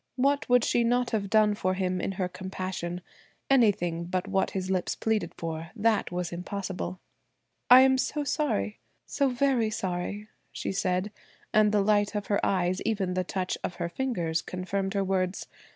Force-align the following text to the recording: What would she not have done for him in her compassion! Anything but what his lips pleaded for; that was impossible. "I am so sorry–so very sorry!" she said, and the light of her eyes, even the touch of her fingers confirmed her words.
What 0.15 0.49
would 0.49 0.63
she 0.63 0.83
not 0.83 1.11
have 1.11 1.29
done 1.29 1.53
for 1.53 1.75
him 1.75 2.01
in 2.01 2.13
her 2.13 2.27
compassion! 2.27 3.01
Anything 3.51 4.05
but 4.05 4.27
what 4.27 4.49
his 4.49 4.71
lips 4.71 4.95
pleaded 4.95 5.31
for; 5.35 5.69
that 5.75 6.11
was 6.11 6.31
impossible. 6.33 6.99
"I 7.69 7.81
am 7.81 7.99
so 7.99 8.23
sorry–so 8.23 9.29
very 9.29 9.69
sorry!" 9.69 10.27
she 10.51 10.71
said, 10.71 11.11
and 11.53 11.71
the 11.71 11.81
light 11.83 12.15
of 12.15 12.25
her 12.33 12.43
eyes, 12.43 12.81
even 12.83 13.13
the 13.13 13.23
touch 13.23 13.59
of 13.63 13.75
her 13.75 13.89
fingers 13.89 14.41
confirmed 14.41 14.95
her 14.95 15.03
words. 15.03 15.45